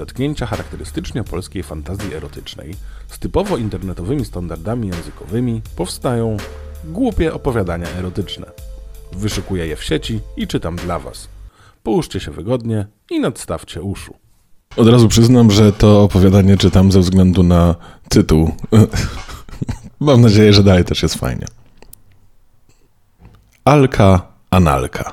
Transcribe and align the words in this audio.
zetknięcia 0.00 0.46
charakterystycznie 0.46 1.24
polskiej 1.24 1.62
fantazji 1.62 2.14
erotycznej 2.14 2.74
z 3.08 3.18
typowo 3.18 3.56
internetowymi 3.56 4.24
standardami 4.24 4.88
językowymi 4.88 5.62
powstają 5.76 6.36
głupie 6.84 7.34
opowiadania 7.34 7.86
erotyczne. 7.98 8.46
Wyszukuję 9.12 9.66
je 9.66 9.76
w 9.76 9.84
sieci 9.84 10.20
i 10.36 10.46
czytam 10.46 10.76
dla 10.76 10.98
Was. 10.98 11.28
Połóżcie 11.82 12.20
się 12.20 12.30
wygodnie 12.30 12.86
i 13.10 13.20
nadstawcie 13.20 13.82
uszu. 13.82 14.14
Od 14.76 14.88
razu 14.88 15.08
przyznam, 15.08 15.50
że 15.50 15.72
to 15.72 16.02
opowiadanie 16.02 16.56
czytam 16.56 16.92
ze 16.92 17.00
względu 17.00 17.42
na 17.42 17.74
tytuł. 18.08 18.50
Mam 20.00 20.20
nadzieję, 20.20 20.52
że 20.52 20.62
dalej 20.62 20.84
też 20.84 21.02
jest 21.02 21.14
fajnie. 21.14 21.46
Alka 23.64 24.32
Analka. 24.50 25.12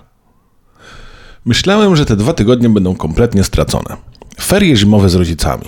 Myślałem, 1.45 1.95
że 1.95 2.05
te 2.05 2.15
dwa 2.15 2.33
tygodnie 2.33 2.69
będą 2.69 2.95
kompletnie 2.95 3.43
stracone. 3.43 4.06
Ferie 4.41 4.75
zimowe 4.75 5.09
z 5.09 5.15
rodzicami. 5.15 5.65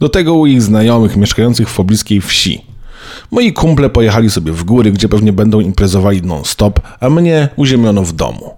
Do 0.00 0.08
tego 0.08 0.34
u 0.34 0.46
ich 0.46 0.62
znajomych 0.62 1.16
mieszkających 1.16 1.68
w 1.68 1.76
pobliskiej 1.76 2.20
wsi. 2.20 2.64
Moi 3.30 3.52
kumple 3.52 3.90
pojechali 3.90 4.30
sobie 4.30 4.52
w 4.52 4.64
góry, 4.64 4.92
gdzie 4.92 5.08
pewnie 5.08 5.32
będą 5.32 5.60
imprezowali 5.60 6.22
non-stop, 6.22 6.80
a 7.00 7.10
mnie 7.10 7.48
uziemiono 7.56 8.02
w 8.02 8.12
domu. 8.12 8.54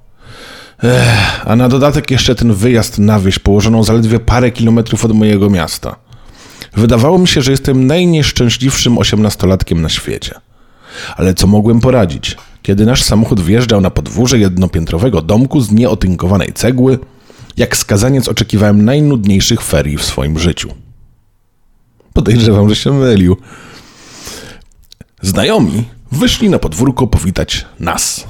Ech, 0.82 1.48
a 1.48 1.56
na 1.56 1.68
dodatek 1.68 2.10
jeszcze 2.10 2.34
ten 2.34 2.54
wyjazd 2.54 2.98
na 2.98 3.20
wieś 3.20 3.38
położoną 3.38 3.84
zaledwie 3.84 4.20
parę 4.20 4.50
kilometrów 4.50 5.04
od 5.04 5.12
mojego 5.12 5.50
miasta. 5.50 5.96
Wydawało 6.76 7.18
mi 7.18 7.28
się, 7.28 7.42
że 7.42 7.50
jestem 7.50 7.86
najnieszczęśliwszym 7.86 8.98
osiemnastolatkiem 8.98 9.82
na 9.82 9.88
świecie. 9.88 10.34
Ale 11.16 11.34
co 11.34 11.46
mogłem 11.46 11.80
poradzić? 11.80 12.36
Kiedy 12.62 12.86
nasz 12.86 13.02
samochód 13.02 13.40
wjeżdżał 13.40 13.80
na 13.80 13.90
podwórze 13.90 14.38
jednopiętrowego 14.38 15.22
domku 15.22 15.60
z 15.60 15.70
nieotynkowanej 15.70 16.52
cegły, 16.52 16.98
jak 17.56 17.76
skazaniec 17.76 18.28
oczekiwałem 18.28 18.84
najnudniejszych 18.84 19.62
ferii 19.62 19.96
w 19.96 20.04
swoim 20.04 20.38
życiu. 20.38 20.74
Podejrzewam, 22.12 22.68
że 22.68 22.76
się 22.76 22.92
mylił. 22.92 23.36
Znajomi 25.22 25.84
wyszli 26.12 26.50
na 26.50 26.58
podwórko 26.58 27.06
powitać 27.06 27.66
nas. 27.80 28.26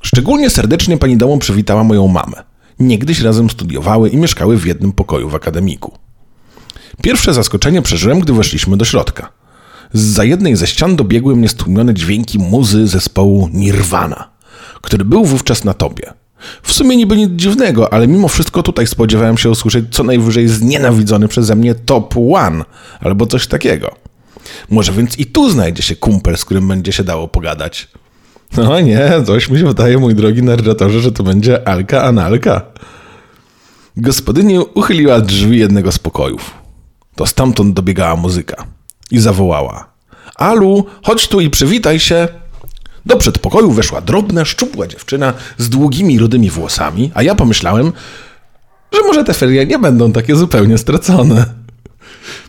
Szczególnie 0.00 0.50
serdecznie 0.50 0.98
pani 0.98 1.16
domą 1.16 1.38
przywitała 1.38 1.84
moją 1.84 2.08
mamę. 2.08 2.44
Niegdyś 2.78 3.20
razem 3.20 3.50
studiowały 3.50 4.08
i 4.08 4.16
mieszkały 4.16 4.58
w 4.58 4.66
jednym 4.66 4.92
pokoju 4.92 5.28
w 5.28 5.34
akademiku. 5.34 5.92
Pierwsze 7.02 7.34
zaskoczenie 7.34 7.82
przeżyłem, 7.82 8.20
gdy 8.20 8.32
weszliśmy 8.32 8.76
do 8.76 8.84
środka. 8.84 9.32
Za 9.92 10.24
jednej 10.24 10.56
ze 10.56 10.66
ścian 10.66 10.96
dobiegły 10.96 11.36
mnie 11.36 11.48
stłumione 11.48 11.94
dźwięki 11.94 12.38
muzy 12.38 12.86
zespołu 12.86 13.48
Nirvana, 13.52 14.30
który 14.82 15.04
był 15.04 15.24
wówczas 15.24 15.64
na 15.64 15.74
tobie. 15.74 16.12
W 16.62 16.72
sumie 16.72 16.96
niby 16.96 17.16
nic 17.16 17.30
dziwnego, 17.32 17.92
ale 17.92 18.08
mimo 18.08 18.28
wszystko 18.28 18.62
tutaj 18.62 18.86
spodziewałem 18.86 19.38
się 19.38 19.50
usłyszeć 19.50 19.84
co 19.90 20.04
najwyżej 20.04 20.48
znienawidzony 20.48 21.28
przeze 21.28 21.56
mnie 21.56 21.74
Top 21.74 22.14
One 22.34 22.64
albo 23.00 23.26
coś 23.26 23.46
takiego. 23.46 23.94
Może 24.70 24.92
więc 24.92 25.18
i 25.18 25.26
tu 25.26 25.50
znajdzie 25.50 25.82
się 25.82 25.96
kumpel, 25.96 26.36
z 26.36 26.44
którym 26.44 26.68
będzie 26.68 26.92
się 26.92 27.04
dało 27.04 27.28
pogadać. 27.28 27.88
No 28.56 28.80
nie, 28.80 29.10
coś 29.26 29.50
mi 29.50 29.58
się 29.58 29.66
wydaje, 29.66 29.98
mój 29.98 30.14
drogi 30.14 30.42
narratorze, 30.42 31.00
że 31.00 31.12
to 31.12 31.22
będzie 31.22 31.68
Alka 31.68 32.02
Analka. 32.02 32.62
Gospodyni 33.96 34.58
uchyliła 34.58 35.20
drzwi 35.20 35.58
jednego 35.58 35.92
z 35.92 35.98
pokojów. 35.98 36.54
To 37.14 37.26
stamtąd 37.26 37.74
dobiegała 37.74 38.16
muzyka 38.16 38.64
i 39.10 39.18
zawołała: 39.18 39.88
Alu, 40.36 40.86
chodź 41.02 41.28
tu 41.28 41.40
i 41.40 41.50
przywitaj 41.50 41.98
się. 41.98 42.28
Do 43.06 43.16
przedpokoju 43.16 43.70
weszła 43.70 44.00
drobna, 44.00 44.44
szczupła 44.44 44.86
dziewczyna 44.86 45.32
z 45.58 45.68
długimi, 45.68 46.18
rudymi 46.18 46.50
włosami, 46.50 47.10
a 47.14 47.22
ja 47.22 47.34
pomyślałem, 47.34 47.92
że 48.92 49.00
może 49.02 49.24
te 49.24 49.34
ferie 49.34 49.66
nie 49.66 49.78
będą 49.78 50.12
takie 50.12 50.36
zupełnie 50.36 50.78
stracone. 50.78 51.46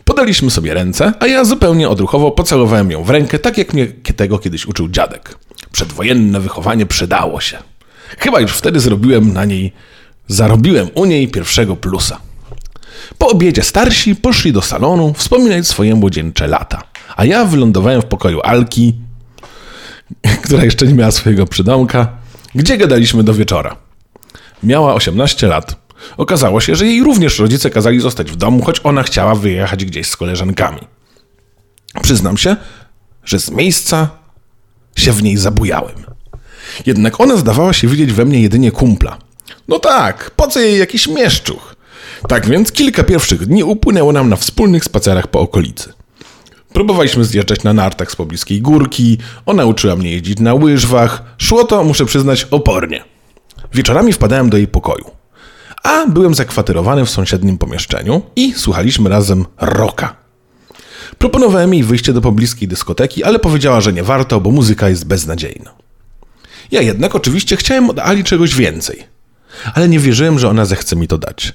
Podaliśmy 0.06 0.52
sobie 0.52 0.74
ręce, 0.74 1.14
a 1.20 1.28
ja 1.28 1.46
zupełnie 1.46 1.90
odruchowo 1.90 2.32
pocałowałem 2.32 2.92
ją 2.92 3.04
w 3.04 3.10
rękę, 3.10 3.40
tak 3.40 3.58
jak 3.58 3.74
mnie 3.74 3.88
tego 3.88 4.40
kiedyś 4.40 4.66
uczył 4.66 4.90
dziadek. 4.90 5.38
Przedwojenne 5.72 6.40
wychowanie 6.40 6.86
przydało 6.86 7.42
się. 7.42 7.58
Chyba 8.18 8.40
już 8.40 8.52
wtedy 8.52 8.80
zrobiłem 8.80 9.34
na 9.34 9.46
niej, 9.46 9.74
zarobiłem 10.28 10.90
u 10.96 11.06
niej 11.06 11.28
pierwszego 11.28 11.76
plusa. 11.76 12.20
Po 13.18 13.28
obiedzie 13.30 13.64
starsi 13.64 14.16
poszli 14.16 14.54
do 14.54 14.62
salonu 14.62 15.14
wspominać 15.14 15.68
swoje 15.68 15.96
młodzieńcze 15.96 16.48
lata, 16.48 16.84
a 17.16 17.26
ja 17.26 17.46
wylądowałem 17.46 18.02
w 18.02 18.06
pokoju 18.06 18.42
Alki, 18.44 18.96
która 20.44 20.64
jeszcze 20.64 20.88
nie 20.88 20.94
miała 20.94 21.12
swojego 21.12 21.46
przydomka, 21.46 22.08
gdzie 22.56 22.78
gadaliśmy 22.78 23.24
do 23.24 23.34
wieczora. 23.34 23.76
Miała 24.64 24.94
18 24.94 25.48
lat. 25.48 25.88
Okazało 26.18 26.62
się, 26.62 26.76
że 26.76 26.86
jej 26.86 27.04
również 27.04 27.40
rodzice 27.40 27.70
kazali 27.70 28.00
zostać 28.00 28.32
w 28.32 28.36
domu, 28.36 28.64
choć 28.64 28.82
ona 28.84 29.04
chciała 29.04 29.36
wyjechać 29.36 29.86
gdzieś 29.86 30.08
z 30.08 30.18
koleżankami. 30.18 30.82
Przyznam 32.02 32.38
się, 32.38 32.56
że 33.24 33.40
z 33.40 33.52
miejsca 33.52 34.10
się 34.96 35.12
w 35.12 35.24
niej 35.24 35.38
zabujałem. 35.38 36.06
Jednak 36.86 37.22
ona 37.22 37.38
zdawała 37.38 37.74
się 37.74 37.88
widzieć 37.88 38.14
we 38.14 38.26
mnie 38.26 38.42
jedynie 38.42 38.72
kumpla. 38.72 39.18
No 39.68 39.80
tak, 39.80 40.32
po 40.32 40.48
co 40.48 40.60
jej 40.60 40.80
jakiś 40.80 41.08
mieszczuch? 41.08 41.76
Tak 42.28 42.48
więc 42.48 42.72
kilka 42.72 43.04
pierwszych 43.04 43.46
dni 43.46 43.64
upłynęło 43.64 44.12
nam 44.12 44.30
na 44.30 44.36
wspólnych 44.36 44.84
spacerach 44.84 45.28
po 45.28 45.40
okolicy. 45.40 45.94
Próbowaliśmy 46.74 47.26
zjeżdżać 47.26 47.64
na 47.64 47.74
nartach 47.74 48.12
z 48.12 48.16
pobliskiej 48.16 48.62
górki, 48.62 49.18
ona 49.46 49.66
uczyła 49.66 49.96
mnie 49.96 50.12
jeździć 50.12 50.40
na 50.40 50.54
łyżwach. 50.54 51.24
Szło 51.38 51.64
to, 51.64 51.84
muszę 51.84 52.06
przyznać, 52.06 52.48
opornie. 52.52 53.04
Wieczorami 53.74 54.14
wpadałem 54.14 54.50
do 54.50 54.58
jej 54.58 54.68
pokoju. 54.68 55.06
A 55.84 56.08
byłem 56.08 56.36
zakwaterowany 56.36 57.06
w 57.06 57.10
sąsiednim 57.10 57.58
pomieszczeniu 57.58 58.22
i 58.36 58.54
słuchaliśmy 58.54 59.10
razem 59.10 59.46
roka. 59.62 60.16
Proponowałem 61.18 61.74
jej 61.74 61.84
wyjście 61.84 62.14
do 62.14 62.22
pobliskiej 62.22 62.68
dyskoteki, 62.68 63.24
ale 63.24 63.40
powiedziała, 63.40 63.82
że 63.82 63.94
nie 63.94 64.04
warto, 64.04 64.42
bo 64.42 64.52
muzyka 64.52 64.90
jest 64.90 65.06
beznadziejna. 65.06 65.74
Ja 66.72 66.82
jednak 66.82 67.16
oczywiście 67.16 67.56
chciałem 67.58 67.90
od 67.90 68.00
Ali 68.00 68.24
czegoś 68.24 68.56
więcej. 68.56 69.04
Ale 69.74 69.90
nie 69.90 70.00
wierzyłem, 70.00 70.40
że 70.40 70.50
ona 70.50 70.66
zechce 70.66 70.96
mi 70.96 71.08
to 71.08 71.18
dać. 71.18 71.54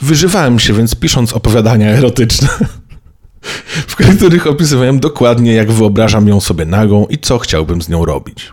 Wyżywałem 0.00 0.58
się 0.58 0.72
więc 0.72 0.94
pisząc 0.94 1.32
opowiadania 1.32 1.90
erotyczne, 1.90 2.48
w 3.86 3.96
których 3.96 4.46
opisywałem 4.46 5.00
dokładnie, 5.00 5.52
jak 5.52 5.72
wyobrażam 5.72 6.28
ją 6.28 6.40
sobie 6.40 6.64
nagą 6.64 7.06
i 7.06 7.18
co 7.18 7.38
chciałbym 7.38 7.82
z 7.82 7.88
nią 7.88 8.04
robić. 8.04 8.52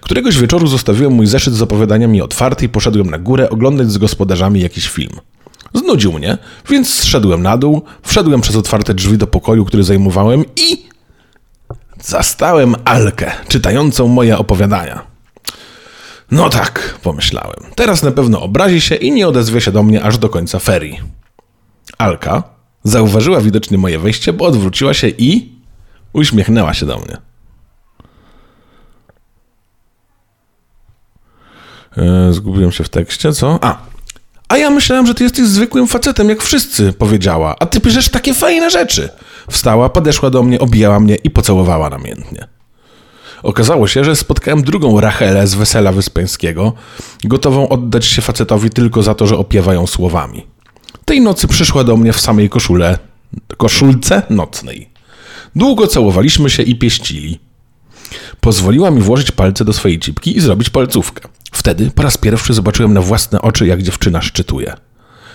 Któregoś 0.00 0.38
wieczoru 0.38 0.66
zostawiłem 0.66 1.12
mój 1.12 1.26
zeszyt 1.26 1.54
z 1.54 1.62
opowiadaniami 1.62 2.22
otwarty 2.22 2.64
i 2.64 2.68
poszedłem 2.68 3.10
na 3.10 3.18
górę 3.18 3.50
oglądać 3.50 3.92
z 3.92 3.98
gospodarzami 3.98 4.60
jakiś 4.60 4.88
film. 4.88 5.20
Znudził 5.74 6.12
mnie, 6.12 6.38
więc 6.70 6.94
zszedłem 6.94 7.42
na 7.42 7.56
dół, 7.56 7.82
wszedłem 8.02 8.40
przez 8.40 8.56
otwarte 8.56 8.94
drzwi 8.94 9.18
do 9.18 9.26
pokoju, 9.26 9.64
który 9.64 9.82
zajmowałem 9.82 10.44
i 10.56 10.86
zastałem 12.00 12.74
Alkę, 12.84 13.30
czytającą 13.48 14.08
moje 14.08 14.38
opowiadania. 14.38 15.02
No 16.30 16.48
tak, 16.48 16.98
pomyślałem. 17.02 17.60
Teraz 17.74 18.02
na 18.02 18.10
pewno 18.10 18.42
obrazi 18.42 18.80
się 18.80 18.94
i 18.94 19.12
nie 19.12 19.28
odezwie 19.28 19.60
się 19.60 19.72
do 19.72 19.82
mnie 19.82 20.02
aż 20.02 20.18
do 20.18 20.28
końca 20.28 20.58
ferii. 20.58 21.00
Alka 21.98 22.42
zauważyła 22.84 23.40
widocznie 23.40 23.78
moje 23.78 23.98
wejście, 23.98 24.32
bo 24.32 24.44
odwróciła 24.44 24.94
się 24.94 25.08
i 25.08 25.52
uśmiechnęła 26.12 26.74
się 26.74 26.86
do 26.86 26.98
mnie. 26.98 27.16
E, 31.96 32.32
zgubiłem 32.32 32.72
się 32.72 32.84
w 32.84 32.88
tekście, 32.88 33.32
co? 33.32 33.58
A, 33.62 33.78
a 34.48 34.56
ja 34.56 34.70
myślałem, 34.70 35.06
że 35.06 35.14
ty 35.14 35.24
jesteś 35.24 35.46
zwykłym 35.46 35.88
facetem, 35.88 36.28
jak 36.28 36.42
wszyscy, 36.42 36.92
powiedziała. 36.92 37.56
A 37.58 37.66
ty 37.66 37.80
piszesz 37.80 38.08
takie 38.08 38.34
fajne 38.34 38.70
rzeczy. 38.70 39.08
Wstała, 39.50 39.88
podeszła 39.88 40.30
do 40.30 40.42
mnie, 40.42 40.60
obijała 40.60 41.00
mnie 41.00 41.14
i 41.14 41.30
pocałowała 41.30 41.90
namiętnie. 41.90 42.48
Okazało 43.42 43.86
się, 43.86 44.04
że 44.04 44.16
spotkałem 44.16 44.62
drugą 44.62 45.00
Rachelę 45.00 45.46
z 45.46 45.54
Wesela 45.54 45.92
Wyspańskiego, 45.92 46.72
gotową 47.24 47.68
oddać 47.68 48.04
się 48.04 48.22
facetowi 48.22 48.70
tylko 48.70 49.02
za 49.02 49.14
to, 49.14 49.26
że 49.26 49.36
opiewa 49.36 49.74
ją 49.74 49.86
słowami. 49.86 50.46
Tej 51.04 51.20
nocy 51.20 51.48
przyszła 51.48 51.84
do 51.84 51.96
mnie 51.96 52.12
w 52.12 52.20
samej 52.20 52.50
koszule, 52.50 52.98
koszulce 53.56 54.22
nocnej. 54.30 54.88
Długo 55.56 55.86
całowaliśmy 55.86 56.50
się 56.50 56.62
i 56.62 56.76
pieścili. 56.76 57.40
Pozwoliła 58.40 58.90
mi 58.90 59.00
włożyć 59.00 59.30
palce 59.30 59.64
do 59.64 59.72
swojej 59.72 59.98
cipki 59.98 60.36
i 60.36 60.40
zrobić 60.40 60.70
palcówkę. 60.70 61.28
Wtedy 61.52 61.90
po 61.90 62.02
raz 62.02 62.18
pierwszy 62.18 62.54
zobaczyłem 62.54 62.94
na 62.94 63.00
własne 63.00 63.42
oczy, 63.42 63.66
jak 63.66 63.82
dziewczyna 63.82 64.22
szczytuje. 64.22 64.74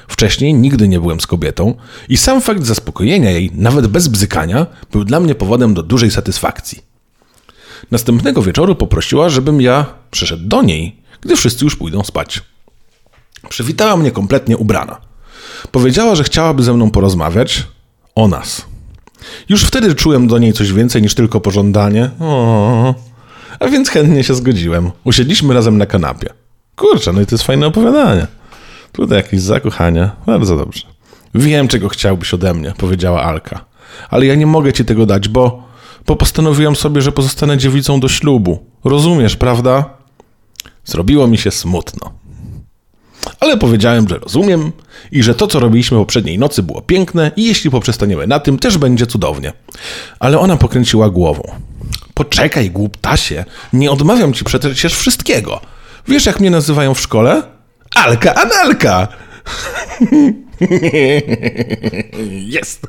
Wcześniej 0.07 0.53
nigdy 0.53 0.87
nie 0.87 0.99
byłem 0.99 1.19
z 1.19 1.27
kobietą 1.27 1.75
i 2.09 2.17
sam 2.17 2.41
fakt 2.41 2.65
zaspokojenia 2.65 3.31
jej, 3.31 3.51
nawet 3.53 3.87
bez 3.87 4.07
bzykania, 4.07 4.65
był 4.91 5.03
dla 5.03 5.19
mnie 5.19 5.35
powodem 5.35 5.73
do 5.73 5.83
dużej 5.83 6.11
satysfakcji. 6.11 6.81
Następnego 7.91 8.41
wieczoru 8.41 8.75
poprosiła, 8.75 9.29
żebym 9.29 9.61
ja 9.61 9.85
przyszedł 10.11 10.43
do 10.47 10.61
niej, 10.61 10.95
gdy 11.21 11.35
wszyscy 11.35 11.65
już 11.65 11.75
pójdą 11.75 12.03
spać. 12.03 12.41
Przywitała 13.49 13.97
mnie 13.97 14.11
kompletnie 14.11 14.57
ubrana. 14.57 15.06
Powiedziała, 15.71 16.15
że 16.15 16.23
chciałaby 16.23 16.63
ze 16.63 16.73
mną 16.73 16.91
porozmawiać 16.91 17.67
o 18.15 18.27
nas. 18.27 18.65
Już 19.49 19.63
wtedy 19.63 19.95
czułem 19.95 20.27
do 20.27 20.37
niej 20.37 20.53
coś 20.53 20.73
więcej 20.73 21.01
niż 21.01 21.15
tylko 21.15 21.39
pożądanie. 21.41 22.09
O, 22.19 22.95
a 23.59 23.67
więc 23.67 23.89
chętnie 23.89 24.23
się 24.23 24.33
zgodziłem. 24.33 24.91
Usiedliśmy 25.03 25.53
razem 25.53 25.77
na 25.77 25.85
kanapie. 25.85 26.29
Kurczę, 26.75 27.13
no 27.13 27.21
i 27.21 27.25
to 27.25 27.35
jest 27.35 27.43
fajne 27.43 27.67
opowiadanie. 27.67 28.27
Tutaj 28.91 29.17
jakieś 29.17 29.41
zakochanie. 29.41 30.09
Bardzo 30.25 30.57
dobrze. 30.57 30.81
Wiem, 31.35 31.67
czego 31.67 31.89
chciałbyś 31.89 32.33
ode 32.33 32.53
mnie, 32.53 32.73
powiedziała 32.77 33.23
Alka. 33.23 33.65
Ale 34.09 34.25
ja 34.25 34.35
nie 34.35 34.45
mogę 34.45 34.73
ci 34.73 34.85
tego 34.85 35.05
dać, 35.05 35.29
bo, 35.29 35.63
bo 36.07 36.15
postanowiłam 36.15 36.75
sobie, 36.75 37.01
że 37.01 37.11
pozostanę 37.11 37.57
dziewicą 37.57 37.99
do 37.99 38.07
ślubu. 38.07 38.65
Rozumiesz, 38.83 39.35
prawda? 39.35 39.85
Zrobiło 40.85 41.27
mi 41.27 41.37
się 41.37 41.51
smutno. 41.51 42.11
Ale 43.39 43.57
powiedziałem, 43.57 44.09
że 44.09 44.17
rozumiem 44.17 44.71
i 45.11 45.23
że 45.23 45.35
to, 45.35 45.47
co 45.47 45.59
robiliśmy 45.59 45.97
poprzedniej 45.97 46.39
nocy, 46.39 46.63
było 46.63 46.81
piękne 46.81 47.31
i 47.35 47.45
jeśli 47.45 47.71
poprzestaniemy 47.71 48.27
na 48.27 48.39
tym, 48.39 48.59
też 48.59 48.77
będzie 48.77 49.07
cudownie. 49.07 49.53
Ale 50.19 50.39
ona 50.39 50.57
pokręciła 50.57 51.09
głową. 51.09 51.43
Poczekaj, 52.13 52.71
głuptasie, 52.71 53.45
nie 53.73 53.91
odmawiam 53.91 54.33
ci 54.33 54.45
przecież 54.45 54.95
wszystkiego. 54.95 55.61
Wiesz, 56.07 56.25
jak 56.25 56.39
mnie 56.39 56.51
nazywają 56.51 56.93
w 56.93 56.99
szkole? 56.99 57.43
Alka 57.95 58.35
Analka! 58.35 59.07
Jest! 62.55 62.87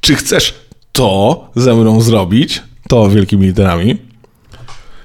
Czy 0.00 0.14
chcesz 0.16 0.54
to 0.92 1.50
ze 1.56 1.74
mną 1.74 2.00
zrobić? 2.00 2.62
To 2.88 3.08
wielkimi 3.10 3.46
literami. 3.46 3.98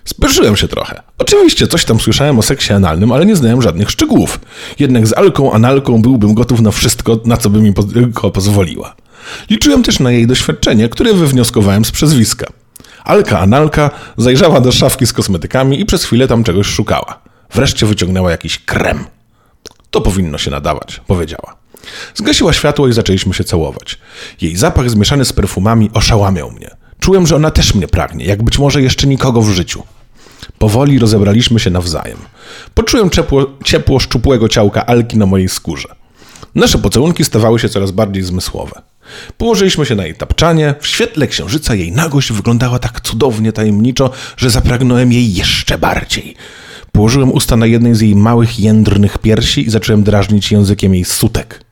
Speszyłem 0.05 0.55
się 0.55 0.67
trochę. 0.67 1.02
Oczywiście 1.17 1.67
coś 1.67 1.85
tam 1.85 1.99
słyszałem 1.99 2.39
o 2.39 2.41
seksie 2.41 2.73
analnym, 2.73 3.11
ale 3.11 3.25
nie 3.25 3.35
znałem 3.35 3.61
żadnych 3.61 3.91
szczegółów. 3.91 4.39
Jednak 4.79 5.07
z 5.07 5.13
Alką 5.13 5.53
Analką 5.53 6.01
byłbym 6.01 6.33
gotów 6.33 6.61
na 6.61 6.71
wszystko, 6.71 7.19
na 7.25 7.37
co 7.37 7.49
by 7.49 7.61
mi 7.61 7.73
tylko 7.93 8.31
pozwoliła. 8.31 8.95
Liczyłem 9.49 9.83
też 9.83 9.99
na 9.99 10.11
jej 10.11 10.27
doświadczenie, 10.27 10.89
które 10.89 11.13
wywnioskowałem 11.13 11.85
z 11.85 11.91
przezwiska. 11.91 12.47
Alka 13.03 13.39
Analka 13.39 13.89
zajrzała 14.17 14.61
do 14.61 14.71
szafki 14.71 15.05
z 15.05 15.13
kosmetykami 15.13 15.79
i 15.79 15.85
przez 15.85 16.03
chwilę 16.03 16.27
tam 16.27 16.43
czegoś 16.43 16.67
szukała. 16.67 17.19
Wreszcie 17.53 17.85
wyciągnęła 17.85 18.31
jakiś 18.31 18.59
krem. 18.59 19.05
To 19.91 20.01
powinno 20.01 20.37
się 20.37 20.51
nadawać, 20.51 21.01
powiedziała. 21.07 21.55
Zgasiła 22.15 22.53
światło 22.53 22.87
i 22.87 22.93
zaczęliśmy 22.93 23.33
się 23.33 23.43
całować. 23.43 23.99
Jej 24.41 24.55
zapach 24.55 24.89
zmieszany 24.89 25.25
z 25.25 25.33
perfumami 25.33 25.89
oszałamiał 25.93 26.51
mnie. 26.51 26.69
Czułem, 26.99 27.27
że 27.27 27.35
ona 27.35 27.51
też 27.51 27.75
mnie 27.75 27.87
pragnie, 27.87 28.25
jak 28.25 28.43
być 28.43 28.59
może 28.59 28.81
jeszcze 28.81 29.07
nikogo 29.07 29.41
w 29.41 29.49
życiu. 29.49 29.83
Powoli 30.57 30.99
rozebraliśmy 30.99 31.59
się 31.59 31.69
nawzajem. 31.69 32.17
Poczułem 32.73 33.09
ciepło, 33.09 33.45
ciepło 33.63 33.99
szczupłego 33.99 34.49
ciałka 34.49 34.85
Alki 34.85 35.17
na 35.17 35.25
mojej 35.25 35.49
skórze. 35.49 35.95
Nasze 36.55 36.77
pocałunki 36.77 37.23
stawały 37.23 37.59
się 37.59 37.69
coraz 37.69 37.91
bardziej 37.91 38.23
zmysłowe. 38.23 38.81
Położyliśmy 39.37 39.85
się 39.85 39.95
na 39.95 40.05
jej 40.05 40.15
tapczanie. 40.15 40.75
W 40.79 40.87
świetle 40.87 41.27
księżyca 41.27 41.75
jej 41.75 41.91
nagość 41.91 42.31
wyglądała 42.31 42.79
tak 42.79 43.01
cudownie 43.01 43.51
tajemniczo, 43.51 44.09
że 44.37 44.49
zapragnąłem 44.49 45.11
jej 45.11 45.33
jeszcze 45.33 45.77
bardziej. 45.77 46.35
Położyłem 46.91 47.31
usta 47.31 47.57
na 47.57 47.65
jednej 47.65 47.95
z 47.95 48.01
jej 48.01 48.15
małych, 48.15 48.59
jędrnych 48.59 49.17
piersi 49.17 49.67
i 49.67 49.69
zacząłem 49.69 50.03
drażnić 50.03 50.51
językiem 50.51 50.93
jej 50.93 51.05
sutek. 51.05 51.63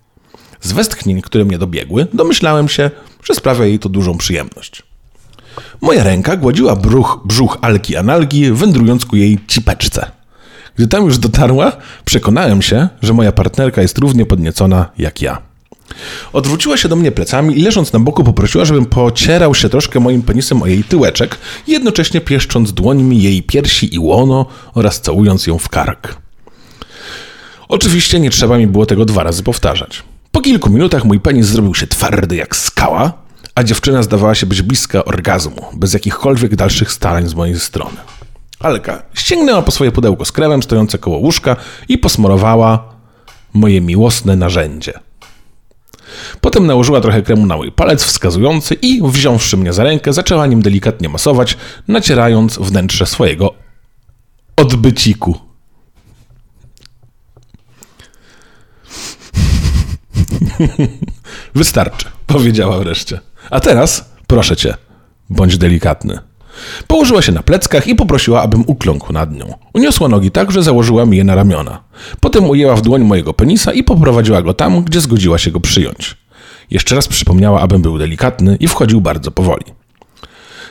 Z 0.62 0.71
westchnień, 0.71 1.21
które 1.21 1.45
mnie 1.45 1.57
dobiegły, 1.57 2.07
domyślałem 2.13 2.69
się, 2.69 2.91
że 3.24 3.33
sprawia 3.35 3.65
jej 3.65 3.79
to 3.79 3.89
dużą 3.89 4.17
przyjemność. 4.17 4.83
Moja 5.81 6.03
ręka 6.03 6.36
gładziła 6.36 6.75
bruch, 6.75 7.19
brzuch 7.25 7.57
Alki 7.62 7.95
Analgi, 7.95 8.51
wędrując 8.51 9.06
ku 9.06 9.15
jej 9.15 9.39
cipeczce. 9.48 10.12
Gdy 10.75 10.88
tam 10.88 11.06
już 11.06 11.18
dotarła, 11.18 11.71
przekonałem 12.06 12.62
się, 12.62 12.88
że 13.01 13.13
moja 13.13 13.31
partnerka 13.31 13.81
jest 13.81 13.98
równie 13.98 14.25
podniecona 14.25 14.89
jak 14.98 15.21
ja. 15.21 15.42
Odwróciła 16.33 16.77
się 16.77 16.89
do 16.89 16.95
mnie 16.95 17.12
plecami 17.12 17.59
i 17.59 17.62
leżąc 17.62 17.94
na 17.94 18.00
boku 18.00 18.24
poprosiła, 18.24 18.65
żebym 18.65 18.86
pocierał 18.86 19.56
się 19.56 19.69
troszkę 19.69 20.00
moim 20.00 20.21
penisem 20.21 20.62
o 20.62 20.68
jej 20.68 20.83
tyłeczek, 20.83 21.38
jednocześnie 21.68 22.21
pieszcząc 22.21 22.74
dłońmi 22.74 23.21
jej 23.21 23.44
piersi 23.44 23.95
i 23.95 24.00
łono 24.00 24.45
oraz 24.74 25.01
całując 25.01 25.48
ją 25.48 25.57
w 25.57 25.69
kark. 25.69 26.18
Oczywiście 27.68 28.19
nie 28.19 28.30
trzeba 28.30 28.57
mi 28.57 28.68
było 28.68 28.86
tego 28.86 29.06
dwa 29.06 29.24
razy 29.24 29.44
powtarzać. 29.44 30.03
Po 30.31 30.42
kilku 30.42 30.69
minutach 30.69 31.06
mój 31.06 31.19
penis 31.19 31.45
zrobił 31.45 31.75
się 31.75 31.88
twardy 31.88 32.36
jak 32.36 32.56
skała, 32.56 33.13
a 33.56 33.63
dziewczyna 33.63 34.03
zdawała 34.03 34.36
się 34.36 34.45
być 34.45 34.62
bliska 34.62 35.06
orgazmu, 35.06 35.65
bez 35.74 35.94
jakichkolwiek 35.94 36.56
dalszych 36.56 36.92
starań 36.92 37.27
z 37.27 37.33
mojej 37.33 37.59
strony. 37.59 37.98
Alka 38.59 39.03
ściągnęła 39.13 39.62
po 39.62 39.71
swoje 39.71 39.92
pudełko 39.92 40.25
z 40.25 40.31
kremem 40.31 40.63
stojące 40.63 40.98
koło 40.98 41.18
łóżka 41.18 41.56
i 41.88 41.98
posmarowała 41.98 42.94
moje 43.53 43.81
miłosne 43.81 44.36
narzędzie. 44.36 44.94
Potem 46.42 46.68
nałożyła 46.68 47.01
trochę 47.01 47.21
kremu 47.21 47.45
na 47.45 47.57
mój 47.57 47.71
palec 47.71 48.03
wskazujący 48.03 48.74
i, 48.74 49.01
wziąwszy 49.03 49.57
mnie 49.57 49.74
za 49.74 49.83
rękę, 49.83 50.13
zaczęła 50.13 50.48
nim 50.48 50.62
delikatnie 50.62 51.09
masować, 51.09 51.57
nacierając 51.88 52.57
wnętrze 52.57 53.06
swojego 53.06 53.53
odbyciku. 54.56 55.39
Wystarczy, 61.56 62.06
powiedziała 62.27 62.80
wreszcie. 62.80 63.19
A 63.51 63.59
teraz, 63.59 64.12
proszę 64.27 64.56
cię, 64.56 64.74
bądź 65.30 65.57
delikatny. 65.57 66.19
Położyła 66.88 67.21
się 67.21 67.31
na 67.31 67.44
pleckach 67.44 67.88
i 67.88 67.95
poprosiła, 67.95 68.42
abym 68.42 68.63
ukląkł 68.68 69.13
nad 69.13 69.31
nią. 69.31 69.53
Uniosła 69.74 70.07
nogi 70.07 70.31
tak, 70.31 70.51
że 70.51 70.63
założyła 70.63 71.06
mi 71.06 71.18
je 71.18 71.24
na 71.24 71.36
ramiona. 71.36 71.83
Potem 72.19 72.50
ujęła 72.50 72.75
w 72.75 72.81
dłoń 72.81 73.03
mojego 73.03 73.33
penisa 73.33 73.74
i 73.74 73.83
poprowadziła 73.83 74.42
go 74.42 74.53
tam, 74.53 74.83
gdzie 74.83 75.01
zgodziła 75.01 75.38
się 75.38 75.51
go 75.51 75.59
przyjąć. 75.59 76.18
Jeszcze 76.71 76.95
raz 76.95 77.07
przypomniała, 77.07 77.62
abym 77.62 77.81
był 77.81 77.98
delikatny 77.98 78.56
i 78.59 78.68
wchodził 78.68 79.01
bardzo 79.01 79.31
powoli. 79.31 79.65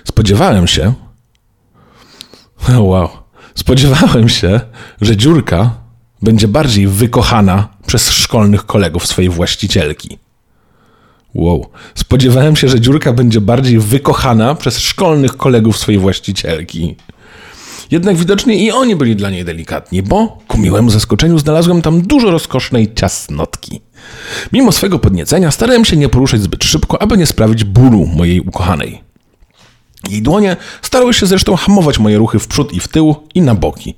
Spodziewałem 0.05 0.67
się. 0.67 0.93
Wow. 2.79 3.09
Spodziewałem 3.55 4.29
się, 4.29 4.61
że 5.01 5.17
dziurka 5.17 5.71
będzie 6.23 6.49
bardziej 6.49 6.87
wykochana 6.87 7.69
przez 7.87 8.11
szkolnych 8.11 8.67
kolegów 8.67 9.07
swojej 9.07 9.31
właścicielki. 9.31 10.19
Wow. 11.35 11.67
Spodziewałem 11.95 12.57
się, 12.57 12.69
że 12.69 12.81
dziurka 12.81 13.13
będzie 13.13 13.41
bardziej 13.41 13.79
wykochana 13.79 14.55
przez 14.55 14.79
szkolnych 14.79 15.37
kolegów 15.37 15.79
swojej 15.79 16.01
właścicielki. 16.01 16.97
Jednak 17.91 18.17
widocznie 18.17 18.55
i 18.57 18.71
oni 18.71 18.97
byli 18.97 19.17
dla 19.17 19.31
niej 19.31 19.45
delikatni, 19.45 20.03
bo 20.03 20.39
ku 20.49 20.59
miłemu 20.59 20.91
zaskoczeniu 20.91 21.39
znalazłem 21.39 21.83
tam 21.83 22.03
dużo 22.03 22.31
rozkosznej 22.31 22.95
ciasnotki. 22.95 23.81
Mimo 24.53 24.73
swego 24.73 24.99
podniecenia 24.99 25.51
starałem 25.51 25.85
się 25.85 25.97
nie 25.97 26.09
poruszać 26.09 26.43
zbyt 26.43 26.65
szybko, 26.65 27.03
aby 27.03 27.17
nie 27.17 27.27
sprawić 27.27 27.65
bólu 27.65 28.07
mojej 28.07 28.41
ukochanej. 28.41 29.03
Jej 30.11 30.23
dłonie 30.23 30.57
starały 30.83 31.15
się 31.15 31.27
zresztą 31.27 31.57
hamować 31.57 31.99
moje 31.99 32.19
ruchy 32.19 32.39
w 32.39 32.47
przód 32.47 32.73
i 32.73 32.81
w 32.81 32.89
tył 32.89 33.15
i 33.35 33.43
na 33.43 33.55
boki. 33.55 33.95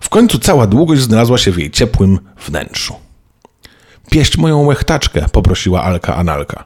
W 0.00 0.08
końcu 0.08 0.38
cała 0.38 0.66
długość 0.66 1.02
znalazła 1.02 1.38
się 1.38 1.52
w 1.52 1.58
jej 1.58 1.70
ciepłym 1.70 2.18
wnętrzu. 2.46 2.94
Pieść 4.12 4.38
moją 4.38 4.64
łechtaczkę, 4.64 5.26
poprosiła 5.32 5.82
Alka 5.82 6.16
Analka. 6.16 6.64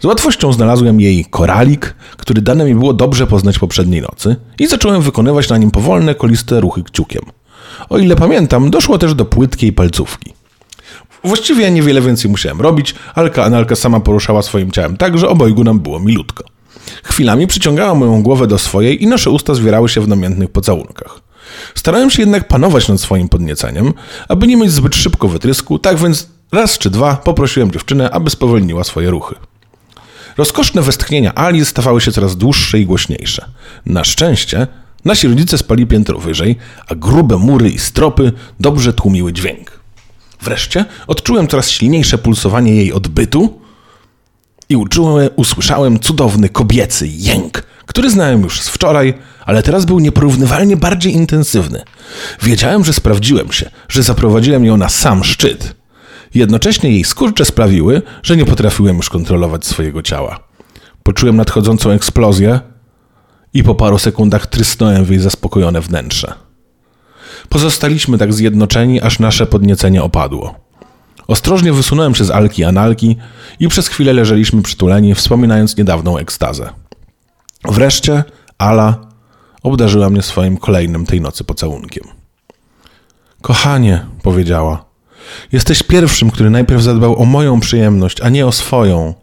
Z 0.00 0.04
łatwością 0.04 0.52
znalazłem 0.52 1.00
jej 1.00 1.24
koralik, 1.24 1.94
który 2.16 2.42
dane 2.42 2.64
mi 2.64 2.74
było 2.74 2.92
dobrze 2.92 3.26
poznać 3.26 3.58
poprzedniej 3.58 4.02
nocy 4.02 4.36
i 4.58 4.66
zacząłem 4.66 5.02
wykonywać 5.02 5.48
na 5.48 5.58
nim 5.58 5.70
powolne, 5.70 6.14
koliste 6.14 6.60
ruchy 6.60 6.82
kciukiem. 6.82 7.22
O 7.88 7.98
ile 7.98 8.16
pamiętam, 8.16 8.70
doszło 8.70 8.98
też 8.98 9.14
do 9.14 9.24
płytkiej 9.24 9.72
palcówki. 9.72 10.32
Właściwie 11.24 11.70
niewiele 11.70 12.00
więcej 12.00 12.30
musiałem 12.30 12.60
robić, 12.60 12.94
Alka 13.14 13.44
Analka 13.44 13.76
sama 13.76 14.00
poruszała 14.00 14.42
swoim 14.42 14.70
ciałem 14.70 14.96
tak, 14.96 15.18
że 15.18 15.28
obojgu 15.28 15.64
nam 15.64 15.80
było 15.80 16.00
milutko. 16.00 16.44
Chwilami 17.04 17.46
przyciągała 17.46 17.94
moją 17.94 18.22
głowę 18.22 18.46
do 18.46 18.58
swojej 18.58 19.02
i 19.02 19.06
nasze 19.06 19.30
usta 19.30 19.54
zwierały 19.54 19.88
się 19.88 20.00
w 20.00 20.08
namiętnych 20.08 20.50
pocałunkach. 20.50 21.20
Starałem 21.74 22.10
się 22.10 22.22
jednak 22.22 22.48
panować 22.48 22.88
nad 22.88 23.00
swoim 23.00 23.28
podnieceniem, 23.28 23.92
aby 24.28 24.46
nie 24.46 24.56
mieć 24.56 24.70
zbyt 24.70 24.94
szybko 24.94 25.28
wytrysku, 25.28 25.78
tak 25.78 25.96
więc 25.96 26.28
raz 26.52 26.78
czy 26.78 26.90
dwa 26.90 27.16
poprosiłem 27.16 27.70
dziewczynę, 27.70 28.10
aby 28.10 28.30
spowolniła 28.30 28.84
swoje 28.84 29.10
ruchy. 29.10 29.34
Rozkoszne 30.36 30.82
westchnienia 30.82 31.34
Ali 31.34 31.64
stawały 31.64 32.00
się 32.00 32.12
coraz 32.12 32.36
dłuższe 32.36 32.78
i 32.78 32.86
głośniejsze. 32.86 33.48
Na 33.86 34.04
szczęście 34.04 34.66
nasi 35.04 35.28
rodzice 35.28 35.58
spali 35.58 35.86
piętro 35.86 36.18
wyżej, 36.18 36.56
a 36.88 36.94
grube 36.94 37.36
mury 37.36 37.70
i 37.70 37.78
stropy 37.78 38.32
dobrze 38.60 38.92
tłumiły 38.92 39.32
dźwięk. 39.32 39.80
Wreszcie 40.42 40.84
odczułem 41.06 41.48
coraz 41.48 41.70
silniejsze 41.70 42.18
pulsowanie 42.18 42.74
jej 42.74 42.92
odbytu 42.92 43.60
i 44.68 44.76
uczułem, 44.76 45.28
usłyszałem 45.36 46.00
cudowny 46.00 46.48
kobiecy 46.48 47.08
jęk, 47.08 47.62
który 47.86 48.10
znałem 48.10 48.42
już 48.42 48.60
z 48.60 48.68
wczoraj, 48.68 49.14
ale 49.46 49.62
teraz 49.62 49.84
był 49.84 49.98
nieporównywalnie 49.98 50.76
bardziej 50.76 51.12
intensywny. 51.12 51.82
Wiedziałem, 52.42 52.84
że 52.84 52.92
sprawdziłem 52.92 53.52
się, 53.52 53.70
że 53.88 54.02
zaprowadziłem 54.02 54.64
ją 54.64 54.76
na 54.76 54.88
sam 54.88 55.24
szczyt. 55.24 55.81
Jednocześnie 56.34 56.90
jej 56.90 57.04
skurcze 57.04 57.44
sprawiły, 57.44 58.02
że 58.22 58.36
nie 58.36 58.44
potrafiłem 58.44 58.96
już 58.96 59.10
kontrolować 59.10 59.66
swojego 59.66 60.02
ciała. 60.02 60.40
Poczułem 61.02 61.36
nadchodzącą 61.36 61.90
eksplozję 61.90 62.60
i 63.54 63.62
po 63.62 63.74
paru 63.74 63.98
sekundach 63.98 64.46
trysnąłem 64.46 65.04
w 65.04 65.10
jej 65.10 65.18
zaspokojone 65.18 65.80
wnętrze. 65.80 66.34
Pozostaliśmy 67.48 68.18
tak 68.18 68.32
zjednoczeni, 68.32 69.00
aż 69.00 69.18
nasze 69.18 69.46
podniecenie 69.46 70.02
opadło. 70.02 70.54
Ostrożnie 71.26 71.72
wysunąłem 71.72 72.14
się 72.14 72.24
z 72.24 72.30
alki 72.30 72.64
analki 72.64 73.16
i 73.60 73.68
przez 73.68 73.88
chwilę 73.88 74.12
leżeliśmy 74.12 74.62
przytuleni, 74.62 75.14
wspominając 75.14 75.76
niedawną 75.76 76.18
ekstazę. 76.18 76.70
Wreszcie 77.64 78.24
Ala 78.58 78.98
obdarzyła 79.62 80.10
mnie 80.10 80.22
swoim 80.22 80.56
kolejnym 80.56 81.06
tej 81.06 81.20
nocy 81.20 81.44
pocałunkiem. 81.44 82.04
Kochanie, 83.40 84.06
powiedziała, 84.22 84.84
Jesteś 85.52 85.82
pierwszym, 85.82 86.30
który 86.30 86.50
najpierw 86.50 86.82
zadbał 86.82 87.22
o 87.22 87.24
moją 87.24 87.60
przyjemność, 87.60 88.20
a 88.20 88.28
nie 88.28 88.46
o 88.46 88.52
swoją. 88.52 89.14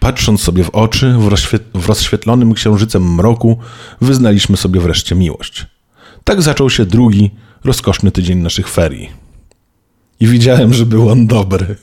Patrząc 0.00 0.40
sobie 0.42 0.64
w 0.64 0.70
oczy, 0.70 1.14
w, 1.18 1.28
rozświet- 1.28 1.70
w 1.74 1.86
rozświetlonym 1.88 2.54
księżycem 2.54 3.14
mroku, 3.14 3.58
wyznaliśmy 4.00 4.56
sobie 4.56 4.80
wreszcie 4.80 5.14
miłość. 5.14 5.66
Tak 6.24 6.42
zaczął 6.42 6.70
się 6.70 6.86
drugi, 6.86 7.30
rozkoszny 7.64 8.10
tydzień 8.10 8.38
naszych 8.38 8.68
ferii. 8.68 9.10
I 10.20 10.26
widziałem, 10.26 10.74
że 10.74 10.86
był 10.86 11.10
on 11.10 11.26
dobry. 11.26 11.76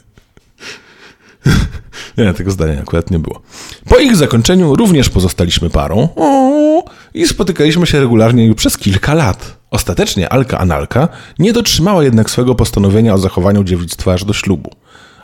nie, 2.18 2.34
tego 2.34 2.52
zdania 2.52 2.80
akurat 2.82 3.12
nie 3.12 3.20
było. 3.20 3.42
Po 3.90 3.98
ich 3.98 4.16
zakończeniu 4.16 4.76
również 4.76 5.10
pozostaliśmy 5.10 5.70
parą 5.70 6.10
o, 6.16 6.84
i 7.14 7.28
spotykaliśmy 7.28 7.88
się 7.88 8.00
regularnie 8.00 8.46
już 8.46 8.56
przez 8.56 8.78
kilka 8.78 9.14
lat. 9.14 9.61
Ostatecznie 9.72 10.30
Alka 10.30 10.58
Analka 10.58 11.08
nie 11.40 11.54
dotrzymała 11.54 12.04
jednak 12.04 12.30
swego 12.30 12.56
postanowienia 12.56 13.14
o 13.14 13.18
zachowaniu 13.18 13.64
dziewictwa 13.64 14.14
aż 14.14 14.26
do 14.26 14.34
ślubu. 14.34 14.72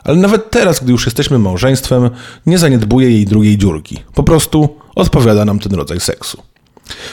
Ale 0.04 0.16
nawet 0.16 0.50
teraz, 0.50 0.80
gdy 0.80 0.92
już 0.92 1.06
jesteśmy 1.06 1.38
małżeństwem, 1.38 2.10
nie 2.46 2.58
zaniedbuje 2.58 3.10
jej 3.10 3.26
drugiej 3.26 3.58
dziurki. 3.58 3.98
Po 4.14 4.22
prostu 4.22 4.76
odpowiada 4.94 5.44
nam 5.44 5.58
ten 5.58 5.74
rodzaj 5.74 6.00
seksu. 6.00 6.42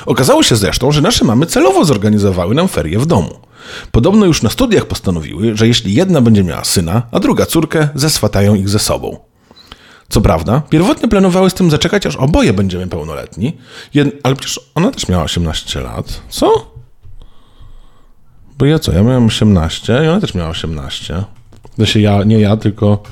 Okazało 0.06 0.44
się 0.44 0.56
zresztą, 0.56 0.92
że 0.92 1.02
nasze 1.02 1.26
mamy 1.26 1.46
celowo 1.46 1.86
zorganizowały 1.86 2.56
nam 2.56 2.68
ferie 2.68 3.00
w 3.00 3.06
domu. 3.06 3.40
Podobno 3.92 4.26
już 4.26 4.42
na 4.42 4.50
studiach 4.50 4.86
postanowiły, 4.86 5.58
że 5.58 5.68
jeśli 5.68 5.94
jedna 5.94 6.22
będzie 6.22 6.44
miała 6.44 6.64
syna, 6.64 7.02
a 7.12 7.20
druga 7.20 7.46
córkę, 7.46 7.90
zeswatają 7.96 8.56
ich 8.56 8.70
ze 8.70 8.80
sobą. 8.80 9.18
Co 10.10 10.22
prawda, 10.22 10.62
pierwotnie 10.70 11.08
planowały 11.10 11.50
z 11.50 11.54
tym 11.54 11.72
zaczekać, 11.72 12.06
aż 12.06 12.16
oboje 12.16 12.54
będziemy 12.54 12.88
pełnoletni, 12.88 13.58
jed... 13.94 14.08
ale 14.24 14.36
przecież 14.36 14.60
ona 14.76 14.92
też 14.92 15.08
miała 15.08 15.24
18 15.24 15.82
lat. 15.82 16.22
Co? 16.30 16.75
Bo 18.58 18.66
ja 18.66 18.80
co, 18.80 18.92
ja 18.92 19.04
miałem 19.04 19.26
18 19.26 20.02
i 20.06 20.08
ona 20.08 20.22
też 20.22 20.34
miała 20.34 20.50
18. 20.50 21.24
Znaczy 21.76 22.02
ja, 22.02 22.24
nie 22.24 22.40
ja, 22.40 22.58
tylko... 22.58 23.04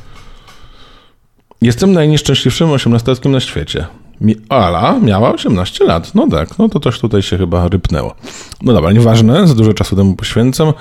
Jestem 1.62 1.94
najnieszczęśliwszym 1.94 2.72
osiemnastolatkiem 2.72 3.32
na 3.32 3.40
świecie. 3.40 3.86
Mi- 4.22 4.36
Ala 4.50 5.00
miała 5.00 5.34
18 5.34 5.86
lat. 5.86 6.16
No 6.16 6.28
tak, 6.28 6.58
no 6.60 6.70
to 6.70 6.80
coś 6.80 7.00
tutaj 7.00 7.22
się 7.22 7.38
chyba 7.38 7.68
rypnęło. 7.68 8.16
No 8.62 8.74
dobra, 8.74 8.92
nieważne, 8.92 9.48
za 9.48 9.54
dużo 9.56 9.74
czasu 9.74 9.96
temu 9.96 10.16
poświęcam. 10.16 10.74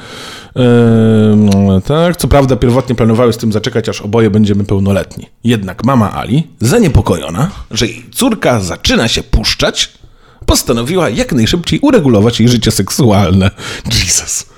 Yy, 0.57 0.63
tak, 1.87 2.17
co 2.17 2.29
prawda 2.29 2.57
pierwotnie 2.57 2.95
planowały 2.95 3.33
z 3.33 3.37
tym 3.37 3.53
zaczekać, 3.53 3.89
aż 3.89 4.01
oboje 4.01 4.31
będziemy 4.31 4.65
pełnoletni. 4.65 5.27
Jednak 5.45 5.85
mama 5.85 6.13
Ali, 6.13 6.47
zaniepokojona, 6.61 7.51
że 7.71 7.87
jej 7.87 8.05
córka 8.13 8.61
zaczyna 8.61 9.09
się 9.09 9.23
puszczać, 9.23 9.93
postanowiła 10.47 11.09
jak 11.09 11.33
najszybciej 11.33 11.79
uregulować 11.83 12.41
jej 12.41 12.49
życie 12.49 12.71
seksualne. 12.71 13.51
Jesus. 14.05 14.52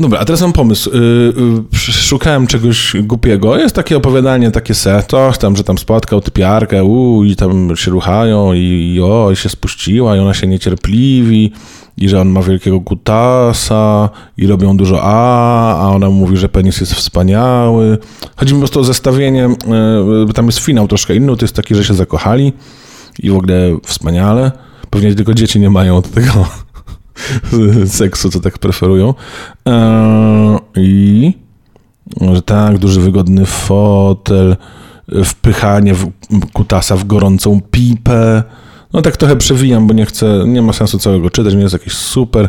Dobra, 0.00 0.18
a 0.18 0.24
teraz 0.24 0.40
mam 0.40 0.52
pomysł. 0.52 0.90
Yy, 0.90 1.64
szukałem 1.92 2.46
czegoś 2.46 2.96
głupiego. 3.02 3.58
Jest 3.58 3.74
takie 3.74 3.96
opowiadanie, 3.96 4.50
takie 4.50 4.74
se, 4.74 5.02
to 5.06 5.32
tam, 5.40 5.56
że 5.56 5.64
tam 5.64 5.78
spotkał 5.78 6.20
typiarkę, 6.20 6.84
uu, 6.84 7.24
i 7.24 7.36
tam 7.36 7.76
się 7.76 7.90
ruchają 7.90 8.52
i, 8.52 8.92
i 8.94 9.02
o, 9.02 9.30
i 9.32 9.36
się 9.36 9.48
spuściła 9.48 10.16
i 10.16 10.18
ona 10.18 10.34
się 10.34 10.46
niecierpliwi 10.46 11.52
i 11.96 12.08
że 12.08 12.20
on 12.20 12.28
ma 12.28 12.42
wielkiego 12.42 12.80
kutasa 12.80 14.10
i 14.36 14.46
robią 14.46 14.76
dużo 14.76 15.02
a, 15.02 15.78
a 15.86 15.88
ona 15.88 16.10
mówi, 16.10 16.36
że 16.36 16.48
penis 16.48 16.80
jest 16.80 16.94
wspaniały. 16.94 17.98
Chodzi 18.36 18.54
mi 18.54 18.58
po 18.58 18.62
prostu 18.62 18.80
o 18.80 18.84
zestawienie, 18.84 19.48
yy, 20.26 20.32
tam 20.34 20.46
jest 20.46 20.58
finał 20.58 20.88
troszkę 20.88 21.16
inny, 21.16 21.36
to 21.36 21.44
jest 21.44 21.56
taki, 21.56 21.74
że 21.74 21.84
się 21.84 21.94
zakochali 21.94 22.52
i 23.18 23.30
w 23.30 23.36
ogóle 23.36 23.76
wspaniale. 23.84 24.52
Pewnie 24.90 25.14
tylko 25.14 25.34
dzieci 25.34 25.60
nie 25.60 25.70
mają 25.70 25.96
od 25.96 26.10
tego 26.10 26.46
seksu, 27.86 28.30
co 28.30 28.40
tak 28.40 28.58
preferują. 28.58 29.14
Eee, 29.66 30.58
I 30.76 31.32
że 32.20 32.42
tak, 32.42 32.78
duży, 32.78 33.00
wygodny 33.00 33.46
fotel, 33.46 34.56
wpychanie 35.24 35.94
w 35.94 36.10
kutasa 36.52 36.96
w 36.96 37.04
gorącą 37.04 37.60
pipę. 37.70 38.42
No 38.92 39.02
tak 39.02 39.16
trochę 39.16 39.36
przewijam, 39.36 39.86
bo 39.86 39.94
nie 39.94 40.06
chcę, 40.06 40.44
nie 40.46 40.62
ma 40.62 40.72
sensu 40.72 40.98
całego 40.98 41.30
czytać, 41.30 41.54
nie 41.54 41.60
jest 41.60 41.72
jakieś 41.72 41.92
super. 41.92 42.48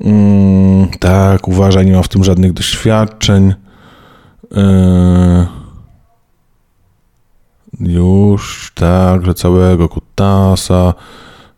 Mm, 0.00 0.88
tak, 0.98 1.48
uważaj, 1.48 1.86
nie 1.86 1.92
ma 1.92 2.02
w 2.02 2.08
tym 2.08 2.24
żadnych 2.24 2.52
doświadczeń. 2.52 3.54
Eee, 4.56 5.46
już, 7.80 8.72
tak, 8.74 9.26
że 9.26 9.34
całego 9.34 9.88
kutasa 9.88 10.94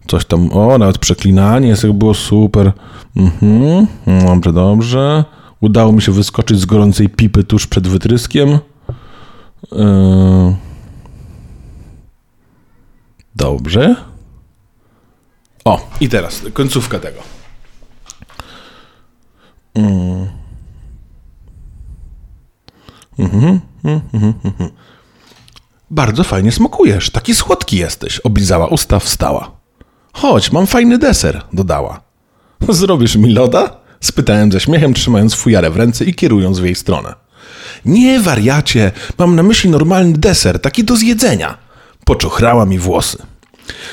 coś 0.07 0.25
tam, 0.25 0.53
o, 0.53 0.79
nawet 0.79 0.99
przeklinanie 0.99 1.69
jest, 1.69 1.85
jak 1.85 1.93
było 1.93 2.15
super. 2.15 2.73
Mhm, 3.17 3.87
dobrze, 4.07 4.53
dobrze. 4.53 5.25
Udało 5.61 5.93
mi 5.93 6.03
się 6.03 6.13
wyskoczyć 6.13 6.61
z 6.61 6.65
gorącej 6.65 7.09
pipy 7.09 7.45
tuż 7.45 7.67
przed 7.67 7.89
wytryskiem. 7.89 8.59
Yy... 9.73 10.57
Dobrze. 13.37 13.97
O, 15.65 15.89
i 16.01 16.09
teraz 16.09 16.43
końcówka 16.53 16.99
tego. 16.99 17.21
Mm. 19.75 20.29
Mhm, 23.19 23.61
mhm, 23.85 24.35
mhm. 24.45 24.71
Bardzo 25.91 26.25
fajnie 26.25 26.53
smakujesz, 26.53 27.11
taki 27.11 27.35
słodki 27.35 27.77
jesteś, 27.77 28.19
oblizała 28.21 28.67
usta, 28.67 28.99
wstała. 28.99 29.60
Chodź, 30.13 30.53
mam 30.53 30.67
fajny 30.67 30.99
deser, 30.99 31.43
dodała. 31.53 32.01
Zrobisz 32.69 33.17
mi 33.17 33.33
loda? 33.33 33.77
Spytałem 34.01 34.53
ze 34.53 34.61
śmiechem, 34.61 34.95
trzymając 34.95 35.35
fujarę 35.35 35.71
w 35.71 35.77
ręce 35.77 36.05
i 36.05 36.15
kierując 36.15 36.59
w 36.59 36.65
jej 36.65 36.75
stronę. 36.75 37.15
Nie, 37.85 38.21
wariacie, 38.21 38.93
mam 39.19 39.37
na 39.37 39.43
myśli 39.43 39.71
normalny 39.71 40.13
deser, 40.13 40.61
taki 40.61 40.85
do 40.85 40.97
zjedzenia. 40.97 41.59
Poczochrała 42.05 42.67
mi 42.67 42.79
włosy. 42.79 43.19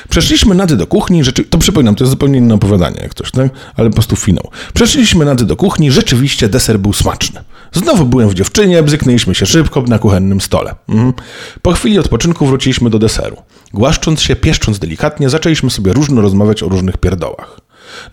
Przeszliśmy 0.10 0.56
nady 0.56 0.78
do 0.78 0.88
kuchni, 0.88 1.24
rzeczy... 1.24 1.44
to 1.44 1.58
przypominam, 1.58 1.96
to 1.96 2.04
jest 2.04 2.12
zupełnie 2.12 2.38
inne 2.38 2.54
opowiadanie 2.54 3.00
jak 3.02 3.14
coś, 3.14 3.32
tak? 3.32 3.52
ale 3.76 3.90
po 3.90 3.94
prostu 3.94 4.16
finał. 4.16 4.52
Przeszliśmy 4.74 5.26
nady 5.26 5.46
do 5.46 5.56
kuchni, 5.56 5.92
rzeczywiście 5.92 6.50
deser 6.50 6.80
był 6.80 6.94
smaczny. 6.94 7.44
Znowu 7.74 8.06
byłem 8.06 8.30
w 8.30 8.34
dziewczynie, 8.34 8.84
bzyknęliśmy 8.84 9.36
się 9.36 9.46
szybko 9.46 9.82
na 9.82 10.00
kuchennym 10.00 10.42
stole. 10.42 10.76
Mhm. 10.90 11.14
Po 11.62 11.72
chwili 11.72 12.00
odpoczynku 12.00 12.46
wróciliśmy 12.46 12.90
do 12.90 13.00
deseru. 13.00 13.38
Głaszcząc 13.74 14.22
się, 14.22 14.36
pieszcząc 14.36 14.80
delikatnie, 14.80 15.30
zaczęliśmy 15.30 15.70
sobie 15.70 15.94
różno 15.94 16.22
rozmawiać 16.22 16.64
o 16.64 16.70
różnych 16.70 16.98
pierdołach. 16.98 17.60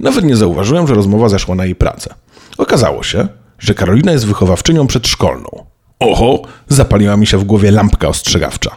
Nawet 0.00 0.24
nie 0.24 0.36
zauważyłem, 0.36 0.86
że 0.86 0.94
rozmowa 0.94 1.28
zeszła 1.28 1.54
na 1.54 1.64
jej 1.64 1.74
pracę. 1.74 2.14
Okazało 2.58 3.02
się, 3.02 3.28
że 3.58 3.74
Karolina 3.74 4.12
jest 4.12 4.26
wychowawczynią 4.26 4.86
przedszkolną. 4.86 5.66
Oho, 5.98 6.42
zapaliła 6.68 7.16
mi 7.16 7.26
się 7.26 7.38
w 7.38 7.44
głowie 7.44 7.70
lampka 7.70 8.08
ostrzegawcza. 8.08 8.76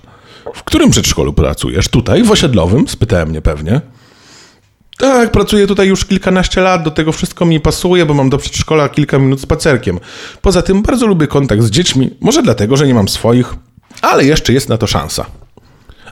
W 0.54 0.64
którym 0.64 0.90
przedszkolu 0.90 1.34
pracujesz? 1.34 1.88
Tutaj, 1.88 2.24
w 2.24 2.32
osiedlowym? 2.32 2.88
Spytałem 2.88 3.30
mnie 3.30 3.42
pewnie. 3.42 3.82
Tak, 4.98 5.32
pracuję 5.32 5.68
tutaj 5.68 5.88
już 5.88 6.06
kilkanaście 6.06 6.62
lat, 6.62 6.84
do 6.84 6.92
tego 6.92 7.12
wszystko 7.12 7.46
mi 7.46 7.60
pasuje, 7.60 8.06
bo 8.06 8.14
mam 8.14 8.30
do 8.30 8.38
przedszkola 8.38 8.90
kilka 8.90 9.20
minut 9.20 9.42
spacerkiem. 9.42 10.00
Poza 10.42 10.62
tym 10.62 10.82
bardzo 10.82 11.08
lubię 11.08 11.28
kontakt 11.28 11.62
z 11.62 11.70
dziećmi, 11.70 12.10
może 12.22 12.44
dlatego, 12.44 12.78
że 12.78 12.88
nie 12.88 12.94
mam 12.94 13.08
swoich, 13.08 13.56
ale 14.02 14.26
jeszcze 14.26 14.54
jest 14.54 14.70
na 14.70 14.78
to 14.78 14.88
szansa. 14.88 15.26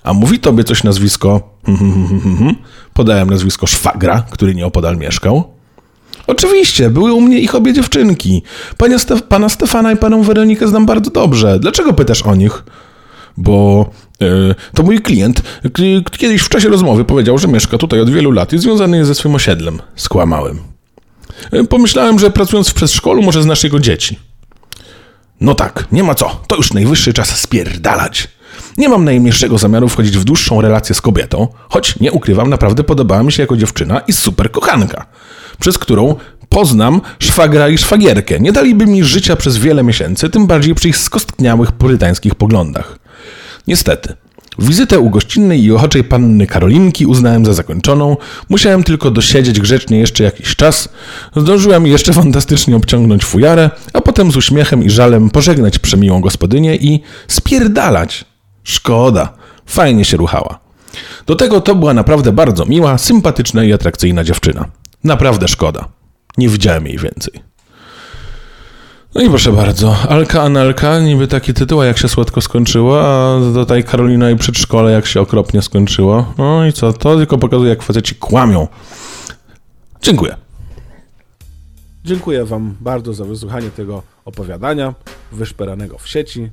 A 0.06 0.14
mówi 0.14 0.40
tobie 0.40 0.64
coś 0.64 0.84
nazwisko... 0.84 1.42
Podałem 2.94 3.30
nazwisko 3.30 3.68
szwagra, 3.68 4.24
który 4.32 4.56
nieopodal 4.56 4.98
mieszkał. 4.98 5.44
Oczywiście, 6.28 6.90
były 6.90 7.14
u 7.14 7.22
mnie 7.22 7.40
ich 7.40 7.56
obie 7.56 7.74
dziewczynki. 7.74 8.44
Pania 8.78 9.00
Stef 9.00 9.24
pana 9.24 9.50
Stefana 9.50 9.92
i 9.92 9.98
panią 9.98 10.24
Weronikę 10.24 10.68
znam 10.68 10.86
bardzo 10.86 11.12
dobrze. 11.12 11.60
Dlaczego 11.60 11.94
pytasz 11.94 12.22
o 12.22 12.36
nich? 12.36 12.64
Bo 13.38 13.90
e, 14.22 14.26
to 14.74 14.84
mój 14.84 15.02
klient 15.02 15.42
kiedyś 16.12 16.42
w 16.42 16.50
czasie 16.50 16.70
rozmowy 16.70 17.06
powiedział, 17.06 17.38
że 17.38 17.48
mieszka 17.48 17.78
tutaj 17.78 18.00
od 18.02 18.10
wielu 18.10 18.32
lat 18.32 18.54
i 18.54 18.58
związany 18.58 18.98
jest 18.98 19.08
ze 19.08 19.16
swym 19.16 19.36
osiedlem. 19.36 19.82
Skłamałem. 19.96 20.60
E, 21.52 21.64
pomyślałem, 21.64 22.20
że 22.20 22.32
pracując 22.32 22.70
w 22.70 22.74
przedszkolu 22.74 23.22
może 23.22 23.44
znasz 23.44 23.64
jego 23.64 23.80
dzieci. 23.80 24.20
No 25.42 25.56
tak, 25.56 25.88
nie 25.92 26.04
ma 26.04 26.16
co. 26.16 26.42
To 26.48 26.56
już 26.56 26.74
najwyższy 26.74 27.14
czas 27.14 27.40
spierdalać. 27.40 28.35
Nie 28.78 28.90
mam 28.90 29.06
najmniejszego 29.06 29.58
zamiaru 29.58 29.90
wchodzić 29.90 30.18
w 30.18 30.24
dłuższą 30.24 30.62
relację 30.62 30.96
z 30.96 31.02
kobietą, 31.02 31.48
choć 31.70 32.00
nie 32.00 32.12
ukrywam, 32.12 32.50
naprawdę 32.50 32.84
podobała 32.84 33.24
mi 33.24 33.32
się 33.32 33.44
jako 33.44 33.58
dziewczyna 33.58 34.00
i 34.00 34.14
super 34.14 34.52
kochanka, 34.52 35.06
przez 35.60 35.78
którą 35.78 36.16
poznam 36.50 37.02
szwagra 37.20 37.70
i 37.70 37.78
szwagierkę. 37.78 38.40
Nie 38.40 38.52
daliby 38.52 38.86
mi 38.86 39.04
życia 39.04 39.36
przez 39.36 39.58
wiele 39.58 39.84
miesięcy, 39.84 40.30
tym 40.30 40.48
bardziej 40.48 40.76
przy 40.76 40.90
ich 40.90 40.98
skostniałych 40.98 41.72
purytańskich 41.72 42.36
poglądach. 42.36 43.00
Niestety, 43.68 44.14
wizytę 44.60 45.00
u 45.00 45.10
gościnnej 45.10 45.64
i 45.64 45.72
ochoczej 45.72 46.04
panny 46.04 46.48
Karolinki 46.48 47.06
uznałem 47.06 47.46
za 47.46 47.54
zakończoną. 47.54 48.18
Musiałem 48.50 48.84
tylko 48.84 49.12
dosiedzieć 49.12 49.60
grzecznie 49.60 50.00
jeszcze 50.00 50.24
jakiś 50.24 50.56
czas. 50.56 50.90
Zdążyłem 51.36 51.88
jeszcze 51.88 52.14
fantastycznie 52.14 52.76
obciągnąć 52.76 53.26
fujarę, 53.26 53.70
a 53.94 54.02
potem 54.02 54.32
z 54.32 54.38
uśmiechem 54.38 54.84
i 54.84 54.90
żalem 54.90 55.30
pożegnać 55.30 55.80
przemiłą 55.80 56.22
gospodynię 56.22 56.76
i 56.76 57.02
spierdalać. 57.28 58.26
Szkoda, 58.66 59.34
fajnie 59.66 60.06
się 60.06 60.18
ruchała. 60.18 60.60
Do 61.26 61.36
tego 61.36 61.62
to 61.62 61.76
była 61.76 61.94
naprawdę 61.94 62.32
bardzo 62.32 62.66
miła, 62.66 62.98
sympatyczna 62.98 63.64
i 63.64 63.74
atrakcyjna 63.74 64.24
dziewczyna. 64.24 64.66
Naprawdę 65.04 65.48
szkoda. 65.48 65.88
Nie 66.38 66.50
widziałem 66.50 66.88
jej 66.88 66.98
więcej. 66.98 67.44
No 69.16 69.22
i 69.22 69.30
proszę 69.30 69.52
bardzo, 69.52 69.96
Alka 70.10 70.42
Anelka, 70.42 71.00
niby 71.00 71.28
taki 71.28 71.54
tytuł, 71.54 71.84
jak 71.84 71.98
się 71.98 72.08
słodko 72.08 72.42
skończyło, 72.42 73.02
a 73.02 73.40
tutaj 73.54 73.84
Karolina 73.84 74.30
i 74.32 74.36
przedszkole, 74.36 74.92
jak 74.92 75.06
się 75.06 75.22
okropnie 75.22 75.62
skończyło. 75.62 76.34
No 76.38 76.66
i 76.66 76.74
co, 76.74 76.94
to 76.94 77.16
tylko 77.16 77.38
pokazuje, 77.38 77.70
jak 77.70 77.84
faceci 77.84 78.16
kłamią. 78.16 78.68
Dziękuję. 80.02 80.36
Dziękuję 82.06 82.46
Wam 82.46 82.76
bardzo 82.82 83.14
za 83.14 83.26
wysłuchanie 83.26 83.70
tego 83.70 84.04
opowiadania 84.26 84.94
wyszperanego 85.32 85.98
w 85.98 86.08
sieci. 86.08 86.50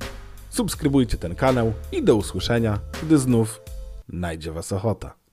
Subskrybujcie 0.53 1.17
ten 1.17 1.35
kanał 1.35 1.73
i 1.91 2.03
do 2.03 2.15
usłyszenia, 2.15 2.79
gdy 3.03 3.17
znów 3.17 3.61
najdzie 4.09 4.51
Was 4.51 4.71
ochota. 4.71 5.13